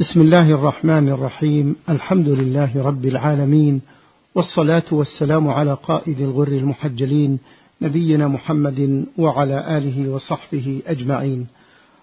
بسم 0.00 0.20
الله 0.20 0.50
الرحمن 0.50 1.08
الرحيم. 1.08 1.76
الحمد 1.88 2.28
لله 2.28 2.82
رب 2.82 3.04
العالمين 3.06 3.80
والصلاة 4.34 4.84
والسلام 4.92 5.48
على 5.48 5.74
قائد 5.74 6.20
الغر 6.20 6.48
المحجلين 6.48 7.38
نبينا 7.82 8.28
محمد 8.28 9.04
وعلى 9.18 9.78
آله 9.78 10.08
وصحبه 10.10 10.82
أجمعين. 10.86 11.46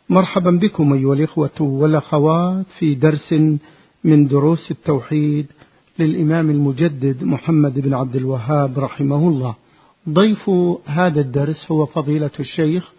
مرحبا 0.09 0.51
بكم 0.51 0.93
أيها 0.93 1.13
الإخوة 1.13 1.61
والأخوات 1.61 2.65
في 2.79 2.95
درس 2.95 3.35
من 4.03 4.27
دروس 4.27 4.71
التوحيد 4.71 5.46
للإمام 5.99 6.49
المجدد 6.49 7.23
محمد 7.23 7.79
بن 7.79 7.93
عبد 7.93 8.15
الوهاب 8.15 8.79
رحمه 8.79 9.27
الله. 9.27 9.55
ضيف 10.09 10.49
هذا 10.85 11.21
الدرس 11.21 11.71
هو 11.71 11.85
فضيلة 11.85 12.31
الشيخ 12.39 12.91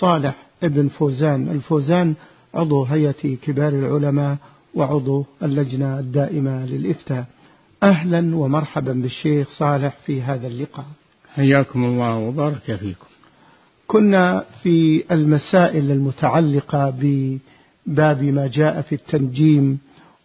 صالح 0.00 0.36
ابن 0.62 0.88
فوزان. 0.88 1.48
الفوزان 1.48 2.14
عضو 2.54 2.84
هيئة 2.84 3.36
كبار 3.42 3.72
العلماء 3.72 4.36
وعضو 4.74 5.24
اللجنة 5.42 5.98
الدائمة 5.98 6.66
للإفتاء. 6.66 7.24
أهلا 7.82 8.36
ومرحبا 8.36 8.92
بالشيخ 8.92 9.50
صالح 9.50 9.96
في 10.06 10.22
هذا 10.22 10.46
اللقاء. 10.46 10.86
حياكم 11.34 11.84
الله 11.84 12.16
وبارك 12.16 12.76
فيكم. 12.76 13.06
كنا 13.86 14.44
في 14.62 15.04
المسائل 15.10 15.90
المتعلقة 15.90 16.90
بباب 16.90 18.22
ما 18.22 18.46
جاء 18.46 18.82
في 18.82 18.94
التنجيم 18.94 19.78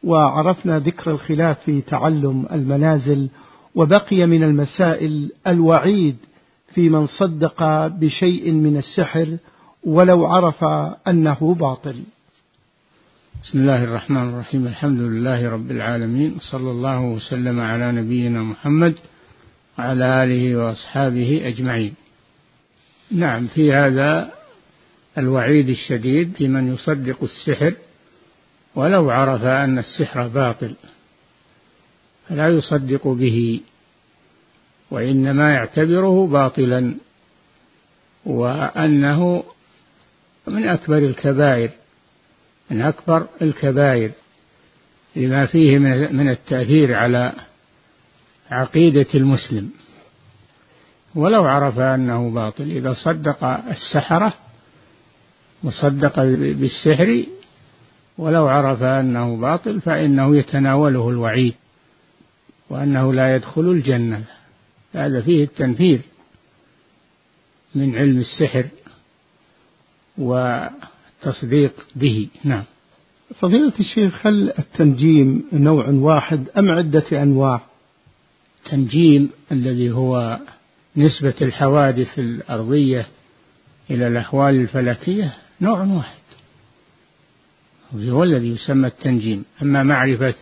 وعرفنا 0.04 0.80
ذكر 0.80 1.12
الخلاف 1.12 1.60
في 1.60 1.82
تعلم 1.82 2.46
المنازل 2.52 3.30
وبقي 3.76 4.26
من 4.26 4.44
المسائل 4.44 5.32
الوعيد 5.48 6.16
في 6.74 6.90
من 6.90 7.08
صدق 7.08 7.88
بشيء 7.88 8.52
من 8.52 8.78
السحر 8.78 9.38
ولو 9.84 10.26
عرف 10.26 10.64
أنه 11.08 11.56
باطل. 11.60 11.96
بسم 13.44 13.60
الله 13.60 13.84
الرحمن 13.84 14.30
الرحيم. 14.30 14.68
الحمد 14.68 15.00
لله 15.00 15.50
رب 15.50 15.72
العالمين. 15.72 16.38
صلى 16.40 16.72
الله 16.72 17.02
وسلم 17.02 17.60
على 17.60 17.92
نبينا 17.92 18.44
محمد 18.44 18.96
وعلى 19.80 20.24
آله 20.24 20.56
وأصحابه 20.58 21.42
أجمعين. 21.48 21.94
نعم 23.12 23.48
في 23.48 23.74
هذا 23.74 24.32
الوعيد 25.18 25.70
الشديد 25.70 26.34
في 26.34 26.48
من 26.48 26.74
يصدق 26.74 27.24
السحر 27.24 27.74
ولو 28.76 29.10
عرف 29.10 29.44
أن 29.44 29.78
السحر 29.78 30.28
باطل 30.28 30.76
فلا 32.30 32.50
يصدق 32.50 33.08
به 33.08 33.62
وإنما 34.92 35.54
يعتبره 35.54 36.28
باطلا 36.28 36.96
وأنه 38.26 39.44
من 40.48 40.68
أكبر 40.68 40.98
الكبائر 40.98 41.70
من 42.72 42.82
أكبر 42.82 43.28
الكبائر 43.42 44.12
لما 45.16 45.46
فيه 45.46 45.78
من 46.12 46.30
التأثير 46.30 46.94
على 46.94 47.34
عقيدة 48.52 49.08
المسلم. 49.16 49.70
ولو 51.16 51.46
عرف 51.46 51.80
أنه 51.80 52.30
باطل 52.30 52.64
إذا 52.64 52.94
صدق 52.94 53.44
السحرة 53.44 54.34
وصدق 55.64 56.20
بالسحر 56.34 57.26
ولو 58.18 58.48
عرف 58.48 58.84
أنه 58.84 59.36
باطل 59.38 59.82
فإنه 59.82 60.38
يتناوله 60.38 61.10
الوعيد 61.10 61.54
وأنه 62.70 63.14
لا 63.14 63.36
يدخل 63.36 63.62
الجنة. 63.62 64.24
هذا 64.94 65.22
فيه 65.22 65.44
التنفير 65.44 66.02
من 67.76 67.96
علم 67.96 68.18
السحر 68.20 68.66
والتصديق 71.26 71.74
به. 71.96 72.28
نعم. 72.44 72.64
فضيلة 73.40 73.74
الشيخ 73.80 74.28
هل 74.28 74.54
التنجيم 74.60 75.44
نوع 75.54 75.90
واحد 75.90 76.50
أم 76.58 76.72
عدة 76.72 77.24
أنواع؟ 77.24 77.62
التنجيم 78.66 79.30
الذي 79.52 79.92
هو 79.92 80.40
نسبة 80.98 81.34
الحوادث 81.42 82.20
الأرضية 82.20 83.08
إلى 83.90 84.08
الأحوال 84.08 84.56
الفلكية 84.56 85.34
نوع 85.62 85.80
واحد. 85.84 86.18
هو 87.96 88.24
الذي 88.24 88.48
يسمى 88.48 88.88
التنجيم. 88.88 89.46
أما 89.62 89.84
معرفة 89.84 90.36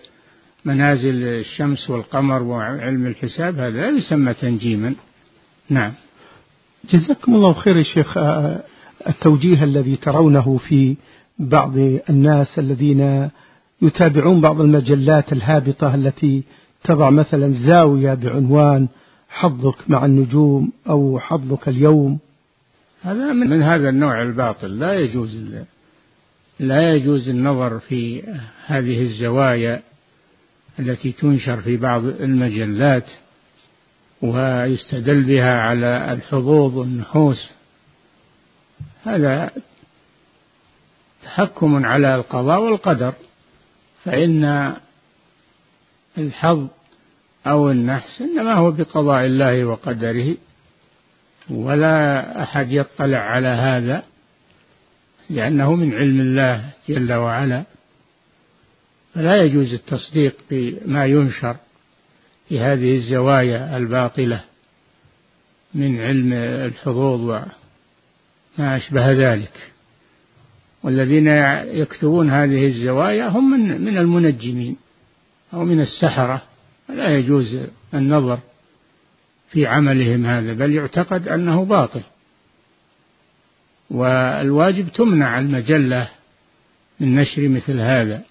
منازل 0.66 1.24
الشمس 1.24 1.90
والقمر 1.90 2.44
وعلم 2.44 3.08
الحساب 3.08 3.59
هذا 3.59 3.69
لا 3.69 3.97
يسمى 3.97 4.34
تنجيما. 4.34 4.96
نعم. 5.69 5.94
جزاكم 6.90 7.35
الله 7.35 7.53
خير 7.53 7.78
يا 7.78 7.84
شيخ. 7.84 8.18
التوجيه 9.08 9.64
الذي 9.64 9.96
ترونه 9.96 10.58
في 10.58 10.96
بعض 11.40 11.78
الناس 12.10 12.60
الذين 12.60 13.30
يتابعون 13.82 14.42
بعض 14.42 14.62
المجلات 14.62 15.34
الهابطة 15.34 15.96
التي 15.96 16.44
تضع 16.84 17.10
مثلا 17.10 17.54
زاوية 17.54 18.14
بعنوان 18.14 18.88
حظك 19.30 19.90
مع 19.90 20.06
النجوم 20.06 20.72
أو 20.90 21.20
حظك 21.20 21.68
اليوم. 21.68 22.20
هذا 23.02 23.34
من, 23.34 23.50
من 23.50 23.62
هذا 23.62 23.90
النوع 23.90 24.22
الباطل. 24.22 24.80
لا 24.80 24.94
يجوز 24.94 25.38
لا 26.60 26.94
يجوز 26.94 27.30
النظر 27.30 27.80
في 27.80 28.24
هذه 28.66 29.02
الزوايا 29.02 29.82
التي 30.80 31.12
تنشر 31.12 31.62
في 31.62 31.78
بعض 31.78 32.06
المجلات 32.06 33.06
ويستدل 34.22 35.24
بها 35.24 35.60
على 35.60 36.14
الحظوظ 36.14 36.78
والنحوس. 36.78 37.50
هذا 39.06 39.52
تحكم 41.24 41.86
على 41.86 42.16
القضاء 42.16 42.60
والقدر 42.60 43.14
فإن 44.04 44.74
الحظ 46.18 46.68
أو 47.48 47.72
النحس 47.72 48.22
إنما 48.22 48.54
هو 48.54 48.72
بقضاء 48.72 49.26
الله 49.26 49.66
وقدره 49.66 50.36
ولا 51.50 52.44
أحد 52.44 52.72
يطلع 52.72 53.18
على 53.18 53.48
هذا 53.48 54.04
لأنه 55.30 55.76
من 55.76 55.94
علم 55.94 56.22
الله 56.22 56.70
جل 56.90 57.14
وعلا. 57.14 57.64
فلا 59.14 59.44
يجوز 59.44 59.74
التصديق 59.74 60.36
بما 60.52 61.06
ينشر 61.06 61.56
في 62.50 62.60
هذه 62.60 62.96
الزوايا 62.96 63.78
الباطلة 63.78 64.44
من 65.74 66.02
علم 66.02 66.34
الحظوظ 66.34 67.42
وما 68.60 68.76
أشبه 68.78 69.12
ذلك. 69.12 69.72
والذين 70.84 71.28
يكتبون 71.82 72.30
هذه 72.30 72.68
الزوايا 72.68 73.28
هم 73.28 73.52
من, 73.52 73.82
من 73.82 73.98
المنجمين 73.98 74.78
أو 75.54 75.66
من 75.66 75.82
السحرة. 75.82 76.42
لا 76.90 77.18
يجوز 77.18 77.60
النظر 77.94 78.40
في 79.50 79.68
عملهم 79.68 80.26
هذا 80.26 80.54
بل 80.54 80.74
يعتقد 80.74 81.28
أنه 81.28 81.66
باطل. 81.66 82.02
والواجب 83.90 84.90
تمنع 84.90 85.40
المجلة 85.40 86.10
من 87.00 87.16
نشر 87.16 87.48
مثل 87.48 87.80
هذا 87.80 88.22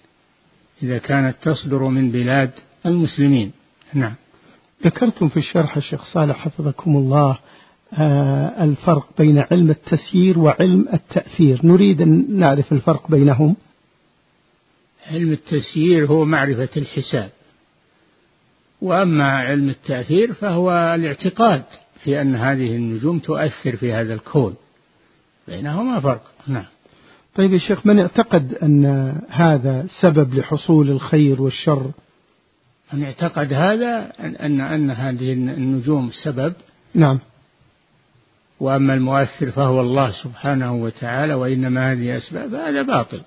إذا 0.83 0.97
كانت 0.97 1.35
تصدر 1.41 1.83
من 1.83 2.11
بلاد 2.11 2.51
المسلمين. 2.85 3.51
نعم. 3.93 4.13
ذكرتم 4.83 5.29
في 5.29 5.37
الشرح 5.37 5.77
الشيخ 5.77 6.05
صالح 6.05 6.37
حفظكم 6.37 6.95
الله 6.97 7.37
الفرق 8.61 9.07
بين 9.17 9.45
علم 9.51 9.69
التسيير 9.69 10.39
وعلم 10.39 10.87
التأثير. 10.93 11.59
نريد 11.63 12.01
أن 12.01 12.39
نعرف 12.39 12.71
الفرق 12.71 13.11
بينهم. 13.11 13.55
علم 15.07 15.31
التسيير 15.31 16.07
هو 16.07 16.25
معرفة 16.25 16.69
الحساب 16.77 17.29
وأما 18.81 19.37
علم 19.37 19.69
التأثير 19.69 20.33
فهو 20.33 20.71
الاعتقاد 20.71 21.63
في 22.03 22.21
أن 22.21 22.35
هذه 22.35 22.75
النجوم 22.75 23.19
تؤثر 23.19 23.75
في 23.75 23.93
هذا 23.93 24.13
الكون. 24.13 24.55
بينهما 25.47 25.99
فرق. 25.99 26.23
نعم. 26.47 26.65
طيب 27.35 27.53
يا 27.53 27.57
شيخ 27.57 27.85
من 27.85 27.99
اعتقد 27.99 28.53
أن 28.53 28.85
هذا 29.29 29.87
سبب 30.01 30.33
لحصول 30.33 30.89
الخير 30.89 31.41
والشر؟ 31.41 31.91
من 32.93 33.03
اعتقد 33.03 33.53
هذا 33.53 34.11
أن 34.19 34.61
أن 34.61 34.91
هذه 34.91 35.33
النجوم 35.33 36.11
سبب. 36.23 36.53
نعم. 36.93 37.19
وأما 38.59 38.93
المؤثر 38.93 39.51
فهو 39.51 39.81
الله 39.81 40.11
سبحانه 40.11 40.73
وتعالى 40.73 41.33
وإنما 41.33 41.91
هذه 41.91 42.17
أسباب 42.17 42.53
هذا 42.53 42.81
باطل. 42.81 43.21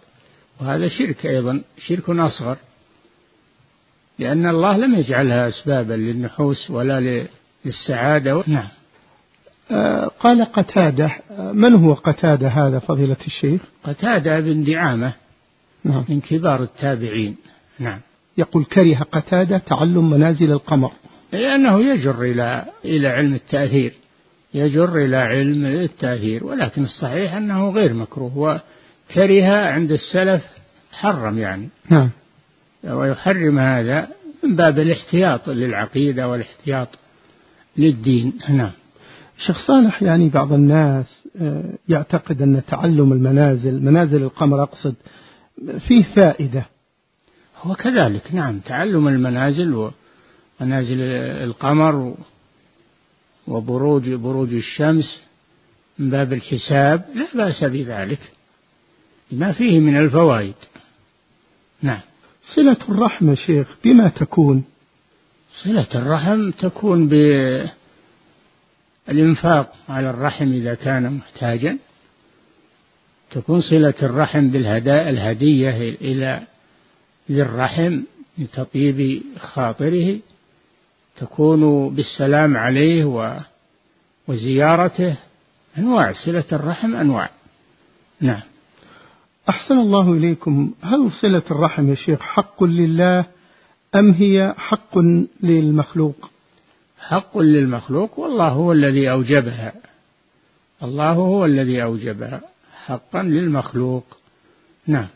وهذا 0.61 0.89
شرك 0.89 1.27
أيضا 1.27 1.63
شرك 1.79 2.11
أصغر. 2.11 2.57
لأن 4.19 4.47
الله 4.47 4.77
لم 4.77 4.95
يجعلها 4.95 5.49
أسبابا 5.49 5.95
للنحوس 5.95 6.71
ولا 6.71 7.27
للسعادة 7.65 8.45
نعم. 8.47 8.69
آه 9.71 10.11
قال 10.21 10.45
قتادة. 10.45 11.11
من 11.53 11.75
هو 11.75 11.95
قتادة 11.95 12.49
هذا 12.49 12.79
فضيلة 12.79 13.17
الشيخ؟ 13.27 13.61
قتادة 13.85 14.41
بن 14.41 14.65
دعامة 14.65 15.13
نعم. 15.85 16.05
من 16.09 16.21
كبار 16.21 16.63
التابعين. 16.63 17.37
نعم. 17.79 18.01
يقول 18.39 18.65
كره 18.65 19.07
قتادة 19.13 19.59
تعلم 19.59 20.11
منازل 20.11 20.53
القمر. 20.53 20.93
لأنه 21.33 21.81
يجر 21.81 22.23
إلى 22.23 22.65
إلى 22.85 23.09
علم 23.09 23.35
التأثير. 23.35 23.93
يجر 24.55 24.97
إلى 24.97 25.17
علم 25.17 25.67
التأثير 25.67 26.45
ولكن 26.45 26.85
الصحيح 26.85 27.35
أنه 27.35 27.71
غير 27.71 27.95
مكروه 27.95 28.37
وكره 28.37 29.53
عند 29.53 29.93
السلف 29.93 30.45
حرم 30.93 31.39
يعني. 31.39 31.69
نعم. 31.91 32.11
ويحرم 32.85 33.59
هذا 33.59 34.09
من 34.45 34.57
باب 34.57 34.79
الاحتياط 34.79 35.49
للعقيدة 35.49 36.29
والاحتياط 36.29 36.89
للدين. 37.77 38.33
نعم. 38.49 38.71
شيخ 39.47 39.67
صالح 39.67 40.03
يعني 40.03 40.29
بعض 40.29 40.53
الناس 40.53 41.27
آه، 41.41 41.65
يعتقد 41.89 42.43
أن 42.43 42.63
تعلم 42.69 43.13
المنازل 43.13 43.83
منازل 43.83 44.23
القمر 44.23 44.63
أقصد 44.63 44.95
فيه 45.89 46.03
فائدة. 46.03 46.67
هو 47.63 47.75
كذلك 47.75 48.35
نعم 48.35 48.59
تعلم 48.59 49.09
المنازل 49.09 49.91
ومنازل 50.61 51.01
القمر 51.43 52.15
وبروج 53.49 54.11
بروج 54.11 54.55
الشمس 54.55 55.23
من 55.99 56.11
باب 56.11 56.33
الحساب 56.33 57.05
لا 57.15 57.27
بأس 57.35 57.65
بذلك. 57.65 58.19
ما 59.33 59.53
فيه 59.53 59.79
من 59.79 59.97
الفوائد. 59.97 60.55
نعم. 61.83 62.01
صلة 62.55 62.77
الرحم 62.89 63.35
شيخ 63.35 63.69
بما 63.85 64.09
تكون؟ 64.09 64.65
صلة 65.65 65.87
الرحم 65.95 66.51
تكون 66.51 67.09
بالإنفاق 69.09 69.75
على 69.89 70.11
الرحم 70.11 70.53
إذا 70.53 70.75
كان 70.75 71.13
محتاجا. 71.13 71.79
تكون 73.31 73.61
صلة 73.61 73.95
الرحم 74.03 74.49
بالهداء 74.49 75.11
الهدية 75.11 75.71
إلى 76.01 76.43
ذي 77.31 77.43
الرحم 77.43 78.01
لتطيب 78.39 79.23
خاطره. 79.39 80.19
تكون 81.21 81.95
بالسلام 81.95 82.57
عليه 82.57 83.05
و 83.05 83.37
وزيارته. 84.29 85.17
أنواع 85.79 86.13
صلة 86.13 86.45
الرحم 86.53 86.97
أنواع. 86.97 87.31
نعم. 88.21 88.41
أحسن 89.49 89.79
الله 89.79 90.13
إليكم. 90.13 90.73
هل 90.83 91.11
صلة 91.23 91.43
الرحم 91.51 91.91
يا 91.91 91.95
شيخ 91.95 92.21
حق 92.21 92.65
لله 92.65 93.25
أم 93.95 94.11
هي 94.11 94.55
حق 94.59 94.99
للمخلوق؟ 95.43 96.31
حق 97.01 97.39
للمخلوق 97.39 98.19
والله 98.19 98.49
هو 98.49 98.73
الذي 98.73 99.11
أوجبها. 99.11 99.73
الله 100.83 101.13
هو 101.13 101.45
الذي 101.45 101.83
أوجبها. 101.83 102.41
حقا 102.87 103.23
للمخلوق. 103.23 104.19
نعم. 104.87 105.09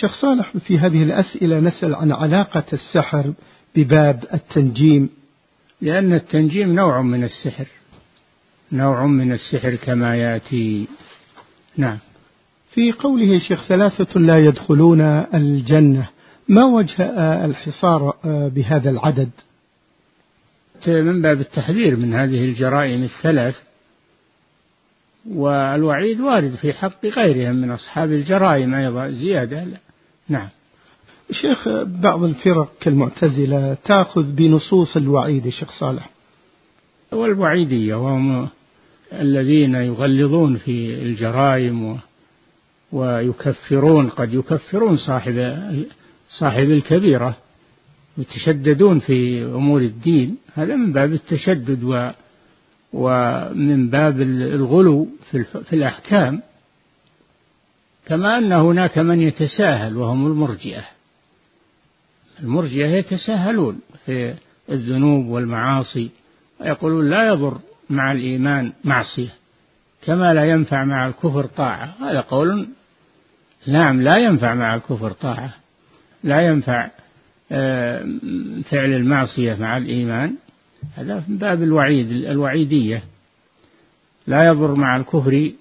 شيخ 0.00 0.14
صالح 0.14 0.56
في 0.56 0.78
هذه 0.78 1.02
الأسئلة 1.02 1.60
نسأل 1.60 1.94
عن 1.94 2.12
علاقة 2.12 2.64
السحر 2.72 3.32
بباب 3.76 4.24
التنجيم 4.34 5.08
لأن 5.80 6.12
التنجيم 6.12 6.74
نوع 6.74 7.02
من 7.02 7.24
السحر 7.24 7.66
نوع 8.72 9.06
من 9.06 9.32
السحر 9.32 9.74
كما 9.74 10.16
يأتي. 10.16 10.86
نعم. 11.76 11.98
في 12.70 12.92
قوله 12.92 13.38
شيخ 13.38 13.66
ثلاثة 13.68 14.20
لا 14.20 14.38
يدخلون 14.38 15.00
الجنة 15.34 16.08
ما 16.48 16.64
وجه 16.64 17.02
الحصار 17.44 18.14
بهذا 18.24 18.90
العدد؟ 18.90 19.30
من 20.86 21.22
باب 21.22 21.40
التحذير 21.40 21.96
من 21.96 22.14
هذه 22.14 22.44
الجرائم 22.44 23.02
الثلاث 23.02 23.56
والوعيد 25.30 26.20
وارد 26.20 26.54
في 26.54 26.72
حق 26.72 27.06
غيرهم 27.06 27.56
من 27.56 27.70
أصحاب 27.70 28.12
الجرائم 28.12 28.74
أيضا 28.74 29.10
زيادة. 29.10 29.64
لا. 29.64 29.76
نعم. 30.28 30.48
شيخ 31.32 31.68
بعض 31.84 32.24
الفرق 32.24 32.72
كالمعتزلة 32.80 33.76
تأخذ 33.84 34.22
بنصوص 34.22 34.96
الوعيد 34.96 35.48
شيخ 35.48 35.72
صالح. 35.72 36.10
والوعيدية 37.12 37.94
وهم 37.94 38.48
الذين 39.12 39.74
يغلظون 39.74 40.56
في 40.56 41.02
الجرائم 41.02 41.98
ويكفرون 42.92 44.08
قد 44.08 44.34
يكفرون 44.34 44.96
صاحب 44.96 45.58
صاحب 46.28 46.70
الكبيرة 46.70 47.36
يتشددون 48.18 48.98
في 48.98 49.44
أمور 49.44 49.80
الدين. 49.80 50.36
هذا 50.54 50.76
من 50.76 50.92
باب 50.92 51.12
التشدد 51.12 51.84
و 51.84 52.10
ومن 52.92 53.90
باب 53.90 54.20
الغلو 54.20 55.08
في, 55.30 55.44
في 55.44 55.72
الأحكام. 55.72 56.42
كما 58.06 58.38
أن 58.38 58.52
هناك 58.52 58.98
من 58.98 59.20
يتساهل 59.20 59.96
وهم 59.96 60.26
المرجئة. 60.26 60.99
المرجئة 62.42 62.86
يتساهلون 62.86 63.80
في 64.06 64.34
الذنوب 64.70 65.26
والمعاصي 65.26 66.10
ويقولون 66.60 67.10
لا 67.10 67.26
يضر 67.26 67.58
مع 67.90 68.12
الإيمان 68.12 68.72
معصية 68.84 69.40
كما 70.02 70.34
لا 70.34 70.44
ينفع 70.44 70.84
مع 70.84 71.06
الكفر 71.06 71.46
طاعة. 71.46 71.94
هذا 72.00 72.20
قول 72.20 72.68
نعم 73.66 74.02
لا 74.02 74.16
ينفع 74.16 74.54
مع 74.54 74.74
الكفر 74.74 75.12
طاعة 75.12 75.54
لا 76.24 76.40
ينفع 76.40 76.90
آه، 77.52 77.98
فعل 78.70 78.92
المعصية 78.92 79.54
مع 79.54 79.76
الإيمان. 79.76 80.34
هذا 80.96 81.24
من 81.28 81.38
باب 81.38 81.62
الوعيد 81.62 82.10
الوعيدية. 82.10 83.02
لا 84.26 84.46
يضر 84.46 84.74
مع 84.74 84.96
الكفر 84.96 85.52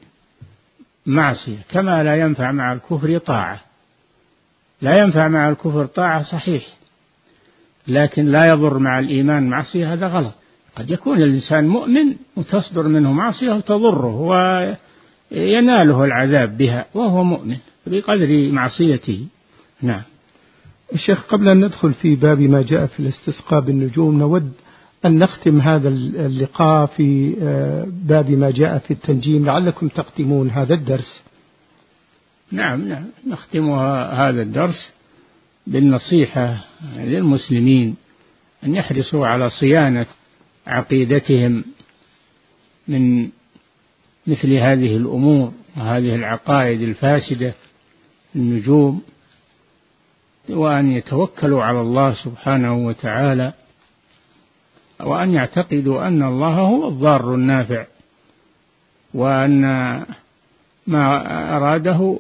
معصية 1.06 1.58
كما 1.70 2.04
لا 2.04 2.16
ينفع 2.16 2.52
مع 2.52 2.74
الكفر 2.74 3.18
طاعة. 3.18 3.60
لا 4.82 4.98
ينفع 4.98 5.28
مع 5.28 5.50
الكفر 5.50 5.86
طاعة 5.86 6.24
صحيح. 6.24 6.68
لكن 7.88 8.26
لا 8.26 8.46
يضر 8.46 8.78
مع 8.78 9.00
الإيمان 9.00 9.50
معصية 9.50 9.94
هذا 9.94 10.08
غلط. 10.08 10.34
قد 10.76 10.90
يكون 10.90 11.18
الإنسان 11.18 11.68
مؤمن 11.68 12.16
وتصدر 12.36 12.88
منه 12.88 13.12
معصية 13.12 13.52
وتضره 13.52 14.16
ويناله 15.32 16.04
العذاب 16.04 16.58
بها 16.58 16.86
وهو 16.94 17.24
مؤمن 17.24 17.58
بقدر 17.88 18.52
معصيته. 18.52 19.26
نعم. 19.82 20.02
الشيخ 20.94 21.22
قبل 21.22 21.50
أن 21.50 21.66
ندخل 21.66 21.94
في 21.94 22.16
باب 22.16 22.40
ما 22.42 22.62
جاء 22.62 22.86
في 22.86 23.00
الاستسقاء 23.00 23.60
بالنجوم 23.60 24.20
نود 24.20 24.52
أن 25.06 25.20
نختم 25.20 25.60
هذا 25.60 25.90
اللقاء 25.90 26.86
في 26.86 27.36
آه، 27.42 27.86
باب 27.88 28.32
ما 28.32 28.52
جاء 28.52 28.78
في 28.78 28.92
التنجيم 28.92 29.46
لعلكم 29.46 29.88
تختمون 29.88 30.50
هذا 30.50 30.74
الدرس. 30.74 31.22
نعم 32.52 32.88
نعم. 32.88 33.06
نختم 33.28 33.72
هذا 34.14 34.42
الدرس 34.42 34.92
بالنصيحة 35.68 36.58
للمسلمين 36.96 37.96
أن 38.64 38.76
يحرصوا 38.76 39.28
على 39.28 39.50
صيانة 39.50 40.06
عقيدتهم 40.68 41.64
من 42.88 43.30
مثل 44.28 44.54
هذه 44.54 44.98
الأمور 44.98 45.52
وهذه 45.78 46.16
العقائد 46.16 46.82
الفاسدة 46.82 47.54
النجوم 48.36 49.02
وأن 50.50 50.92
يتوكلوا 50.92 51.64
على 51.64 51.82
الله 51.82 52.14
سبحانه 52.14 52.74
وتعالى 52.74 53.54
وأن 55.00 55.34
يعتقدوا 55.34 56.08
أن 56.08 56.24
الله 56.24 56.54
هو 56.54 56.88
الضار 56.88 57.36
النافع 57.36 57.86
وأن 59.14 59.62
ما 60.88 61.58
أراده 61.58 62.20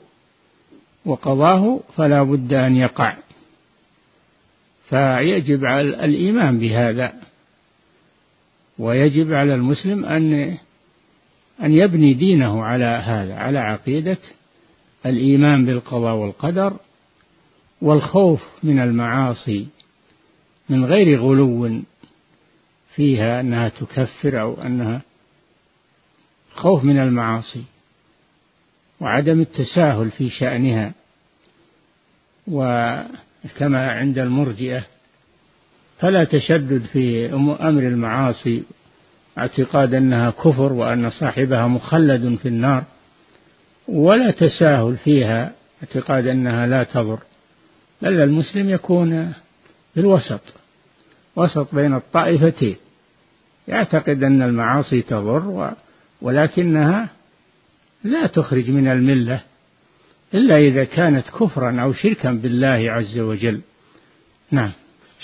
وقضاه 1.06 1.79
فلا 1.98 2.24
بد 2.24 2.53
أن 2.53 2.75
يقع. 2.75 3.15
فيجب 4.89 5.65
على 5.65 6.06
الإيمان 6.06 6.60
بهذا. 6.60 7.13
ويجب 8.79 9.34
على 9.34 9.56
المسلم 9.56 10.06
أن 10.06 10.58
أن 11.63 11.74
يبني 11.74 12.13
دينه 12.13 12.63
على 12.63 12.86
هذا 12.86 13.36
على 13.36 13.60
عقيدة 13.60 14.18
الإيمان 15.06 15.65
بالقضاء 15.65 16.15
والقدر 16.15 16.74
والخوف 17.82 18.48
من 18.63 18.79
المعاصي 18.79 19.68
من 20.70 20.86
غير 20.86 21.20
غلو 21.20 21.82
فيها 22.96 23.39
أنها 23.39 23.70
تكفر 23.70 24.41
أو 24.41 24.62
أنها 24.62 25.01
خوف 26.56 26.84
من 26.84 26.98
المعاصي. 26.98 27.63
وعدم 29.01 29.39
التساهل 29.39 30.12
في 30.12 30.29
شأنها. 30.29 30.91
وكما 32.48 33.91
عند 33.91 34.20
المرجئة 34.20 34.84
فلا 36.00 36.24
تشدد 36.24 36.86
في 36.86 37.34
أمر 37.34 37.82
المعاصي 37.82 38.63
اعتقاد 39.38 39.94
أنها 39.94 40.29
كفر 40.29 40.74
وأن 40.74 41.10
صاحبها 41.10 41.68
مخلد 41.68 42.38
في 42.41 42.48
النار 42.48 42.84
ولا 43.88 44.32
تساهل 44.32 44.98
فيها 44.98 45.51
اعتقاد 45.84 46.27
أنها 46.27 46.68
لا 46.68 46.84
تضر. 46.84 47.20
بل 48.01 48.22
المسلم 48.22 48.70
يكون 48.70 49.34
بالوسط 49.96 50.41
وسط 51.36 51.75
بين 51.75 51.94
الطائفتين. 51.94 52.75
يعتقد 53.68 54.24
أن 54.24 54.41
المعاصي 54.41 55.01
تضر 55.01 55.74
ولكنها 56.22 57.10
لا 58.03 58.27
تخرج 58.27 58.72
من 58.72 58.88
الملة 58.88 59.41
إلا 60.34 60.58
إذا 60.58 60.84
كانت 60.84 61.29
كفرا 61.29 61.82
أو 61.82 61.94
شركا 61.94 62.32
بالله 62.32 62.91
عز 62.91 63.20
وجل. 63.20 63.62
نعم. 64.51 64.72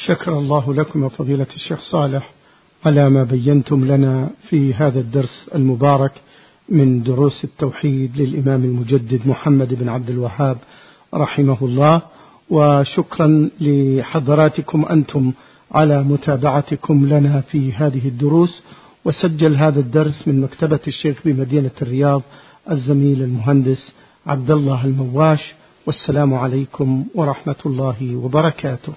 شكر 0.06 0.40
الله 0.40 0.74
لكم 0.74 1.04
وفضيلة 1.04 1.48
الشيخ 1.56 1.80
صالح 1.80 2.32
على 2.86 3.10
ما 3.10 3.24
بينتم 3.24 3.86
لنا 3.86 4.30
في 4.50 4.74
هذا 4.74 5.00
الدرس 5.00 5.50
المبارك 5.56 6.12
من 6.70 7.04
دروس 7.04 7.44
التوحيد 7.44 8.22
للإمام 8.22 8.64
المجدد 8.64 9.28
محمد 9.28 9.74
بن 9.74 9.90
عبد 9.90 10.10
الوهاب 10.10 10.58
رحمه 11.14 11.58
الله. 11.62 12.02
وشكرا 12.50 13.50
لحضراتكم 13.62 14.86
أنتم 14.86 15.32
على 15.72 16.04
متابعتكم 16.04 17.06
لنا 17.08 17.42
في 17.42 17.74
هذه 17.74 18.08
الدروس. 18.08 18.62
وسجل 19.06 19.56
هذا 19.56 19.80
الدرس 19.80 20.28
من 20.28 20.42
مكتبة 20.42 20.80
الشيخ 20.88 21.18
بمدينة 21.26 21.72
الرياض 21.82 22.22
الزميل 22.72 23.22
المهندس 23.22 23.92
عبد 24.28 24.52
الله 24.52 24.86
المواش 24.86 25.54
والسلام 25.86 26.34
عليكم 26.34 27.06
ورحمة 27.16 27.56
الله 27.66 28.16
وبركاته. 28.16 28.94